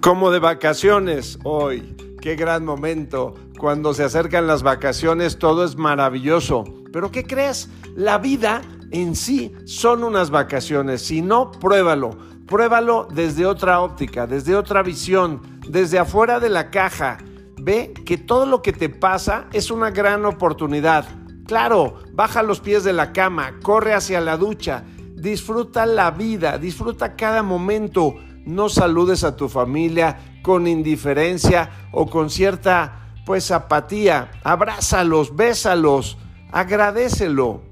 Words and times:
Como 0.00 0.30
de 0.30 0.38
vacaciones 0.38 1.38
hoy. 1.44 1.94
Qué 2.22 2.34
gran 2.34 2.64
momento. 2.64 3.34
Cuando 3.58 3.92
se 3.92 4.02
acercan 4.02 4.46
las 4.46 4.62
vacaciones 4.62 5.38
todo 5.38 5.62
es 5.62 5.76
maravilloso. 5.76 6.64
Pero 6.90 7.10
¿qué 7.10 7.24
crees? 7.24 7.68
La 7.96 8.16
vida 8.16 8.62
en 8.92 9.14
sí 9.14 9.52
son 9.66 10.02
unas 10.02 10.30
vacaciones. 10.30 11.02
Si 11.02 11.20
no, 11.20 11.50
pruébalo. 11.50 12.16
Pruébalo 12.46 13.08
desde 13.12 13.44
otra 13.44 13.82
óptica, 13.82 14.26
desde 14.26 14.56
otra 14.56 14.82
visión, 14.82 15.42
desde 15.68 15.98
afuera 15.98 16.40
de 16.40 16.48
la 16.48 16.70
caja. 16.70 17.18
Ve 17.60 17.92
que 18.06 18.16
todo 18.16 18.46
lo 18.46 18.62
que 18.62 18.72
te 18.72 18.88
pasa 18.88 19.48
es 19.52 19.70
una 19.70 19.90
gran 19.90 20.24
oportunidad. 20.24 21.04
Claro, 21.46 21.96
baja 22.14 22.42
los 22.42 22.60
pies 22.60 22.84
de 22.84 22.94
la 22.94 23.12
cama, 23.12 23.60
corre 23.62 23.92
hacia 23.92 24.22
la 24.22 24.38
ducha, 24.38 24.82
disfruta 25.14 25.84
la 25.84 26.10
vida, 26.10 26.56
disfruta 26.56 27.16
cada 27.16 27.42
momento 27.42 28.14
no 28.50 28.68
saludes 28.68 29.22
a 29.24 29.36
tu 29.36 29.48
familia 29.48 30.18
con 30.42 30.66
indiferencia 30.66 31.70
o 31.92 32.06
con 32.06 32.30
cierta 32.30 33.14
pues 33.24 33.50
apatía. 33.52 34.32
Abrázalos, 34.42 35.36
bésalos, 35.36 36.18
agradecelo. 36.50 37.62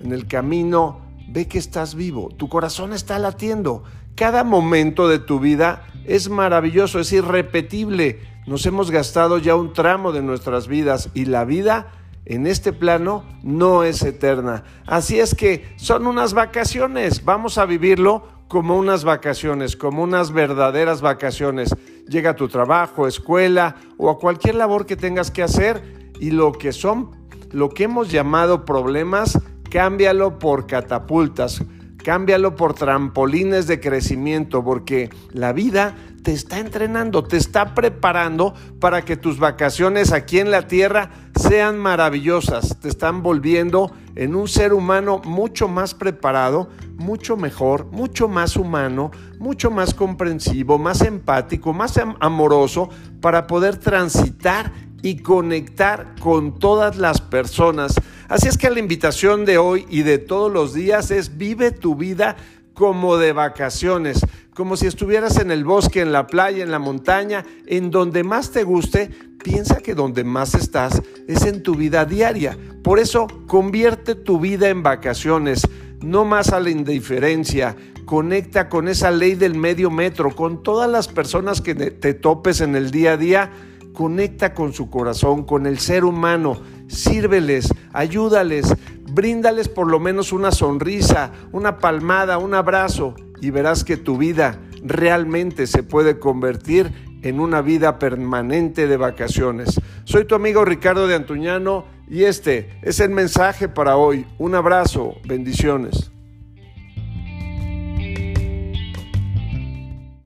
En 0.00 0.12
el 0.12 0.26
camino 0.26 1.02
ve 1.28 1.46
que 1.48 1.58
estás 1.58 1.94
vivo, 1.94 2.30
tu 2.36 2.48
corazón 2.48 2.92
está 2.92 3.18
latiendo. 3.18 3.84
Cada 4.14 4.42
momento 4.42 5.06
de 5.06 5.18
tu 5.18 5.38
vida 5.38 5.86
es 6.06 6.28
maravilloso, 6.28 6.98
es 6.98 7.12
irrepetible. 7.12 8.20
Nos 8.46 8.64
hemos 8.66 8.90
gastado 8.90 9.38
ya 9.38 9.54
un 9.54 9.72
tramo 9.72 10.12
de 10.12 10.22
nuestras 10.22 10.66
vidas 10.66 11.10
y 11.14 11.26
la 11.26 11.44
vida 11.44 11.92
en 12.24 12.46
este 12.46 12.72
plano 12.72 13.24
no 13.42 13.84
es 13.84 14.02
eterna. 14.02 14.64
Así 14.86 15.20
es 15.20 15.34
que 15.34 15.74
son 15.76 16.06
unas 16.06 16.34
vacaciones, 16.34 17.24
vamos 17.24 17.58
a 17.58 17.66
vivirlo 17.66 18.24
como 18.48 18.76
unas 18.76 19.04
vacaciones, 19.04 19.76
como 19.76 20.02
unas 20.02 20.32
verdaderas 20.32 21.00
vacaciones. 21.00 21.74
Llega 22.08 22.30
a 22.30 22.36
tu 22.36 22.48
trabajo, 22.48 23.06
escuela 23.06 23.76
o 23.96 24.10
a 24.10 24.18
cualquier 24.18 24.56
labor 24.56 24.86
que 24.86 24.96
tengas 24.96 25.30
que 25.30 25.42
hacer 25.42 26.10
y 26.20 26.30
lo 26.30 26.52
que 26.52 26.72
son, 26.72 27.10
lo 27.50 27.70
que 27.70 27.84
hemos 27.84 28.10
llamado 28.10 28.64
problemas, 28.64 29.38
cámbialo 29.70 30.38
por 30.38 30.66
catapultas, 30.66 31.62
cámbialo 32.02 32.56
por 32.56 32.74
trampolines 32.74 33.66
de 33.66 33.80
crecimiento, 33.80 34.62
porque 34.62 35.10
la 35.32 35.52
vida 35.52 35.96
te 36.22 36.32
está 36.32 36.58
entrenando, 36.58 37.24
te 37.24 37.36
está 37.36 37.74
preparando 37.74 38.54
para 38.80 39.04
que 39.04 39.16
tus 39.16 39.38
vacaciones 39.38 40.12
aquí 40.12 40.38
en 40.38 40.50
la 40.50 40.68
tierra 40.68 41.10
sean 41.34 41.78
maravillosas, 41.78 42.78
te 42.80 42.88
están 42.88 43.22
volviendo 43.22 43.92
en 44.14 44.34
un 44.34 44.46
ser 44.46 44.72
humano 44.72 45.20
mucho 45.24 45.68
más 45.68 45.94
preparado, 45.94 46.68
mucho 46.96 47.36
mejor, 47.36 47.86
mucho 47.86 48.28
más 48.28 48.56
humano, 48.56 49.10
mucho 49.38 49.70
más 49.70 49.94
comprensivo, 49.94 50.78
más 50.78 51.00
empático, 51.00 51.72
más 51.72 51.98
amoroso 52.20 52.88
para 53.20 53.46
poder 53.46 53.76
transitar 53.78 54.72
y 55.02 55.16
conectar 55.16 56.14
con 56.20 56.58
todas 56.58 56.96
las 56.96 57.20
personas. 57.20 57.94
Así 58.28 58.46
es 58.48 58.56
que 58.56 58.70
la 58.70 58.78
invitación 58.78 59.44
de 59.44 59.58
hoy 59.58 59.86
y 59.90 60.02
de 60.02 60.18
todos 60.18 60.52
los 60.52 60.72
días 60.72 61.10
es 61.10 61.36
vive 61.36 61.72
tu 61.72 61.96
vida 61.96 62.36
como 62.74 63.16
de 63.16 63.32
vacaciones, 63.32 64.24
como 64.54 64.76
si 64.76 64.86
estuvieras 64.86 65.38
en 65.38 65.50
el 65.50 65.64
bosque, 65.64 66.00
en 66.00 66.12
la 66.12 66.26
playa, 66.26 66.62
en 66.62 66.70
la 66.70 66.78
montaña, 66.78 67.44
en 67.66 67.90
donde 67.90 68.22
más 68.22 68.50
te 68.50 68.64
guste, 68.64 69.10
piensa 69.42 69.78
que 69.78 69.94
donde 69.94 70.24
más 70.24 70.54
estás 70.54 71.00
es 71.26 71.46
en 71.46 71.62
tu 71.62 71.74
vida 71.74 72.04
diaria. 72.04 72.58
Por 72.82 72.98
eso, 72.98 73.26
convierte 73.46 74.14
tu 74.14 74.38
vida 74.38 74.68
en 74.68 74.82
vacaciones, 74.82 75.66
no 76.02 76.24
más 76.24 76.52
a 76.52 76.60
la 76.60 76.70
indiferencia. 76.70 77.76
Conecta 78.04 78.68
con 78.68 78.88
esa 78.88 79.10
ley 79.10 79.36
del 79.36 79.54
medio 79.54 79.90
metro, 79.90 80.34
con 80.34 80.62
todas 80.62 80.90
las 80.90 81.08
personas 81.08 81.60
que 81.60 81.74
te 81.74 82.14
topes 82.14 82.60
en 82.60 82.76
el 82.76 82.90
día 82.90 83.12
a 83.12 83.16
día. 83.16 83.50
Conecta 83.94 84.52
con 84.52 84.72
su 84.72 84.90
corazón, 84.90 85.44
con 85.44 85.66
el 85.66 85.78
ser 85.78 86.04
humano. 86.04 86.60
Sírveles, 86.88 87.72
ayúdales, 87.92 88.74
bríndales 89.14 89.68
por 89.68 89.90
lo 89.90 90.00
menos 90.00 90.32
una 90.32 90.50
sonrisa, 90.50 91.32
una 91.52 91.78
palmada, 91.78 92.38
un 92.38 92.54
abrazo 92.54 93.14
y 93.40 93.50
verás 93.50 93.84
que 93.84 93.96
tu 93.96 94.16
vida 94.16 94.58
realmente 94.82 95.66
se 95.66 95.82
puede 95.82 96.18
convertir 96.18 96.92
en 97.22 97.40
una 97.40 97.62
vida 97.62 97.98
permanente 97.98 98.86
de 98.86 98.96
vacaciones. 98.96 99.80
Soy 100.04 100.24
tu 100.24 100.34
amigo 100.34 100.64
Ricardo 100.64 101.06
de 101.06 101.14
Antuñano 101.14 101.84
y 102.08 102.24
este 102.24 102.70
es 102.82 103.00
el 103.00 103.10
mensaje 103.10 103.68
para 103.68 103.96
hoy. 103.96 104.26
Un 104.38 104.54
abrazo, 104.54 105.14
bendiciones. 105.24 106.10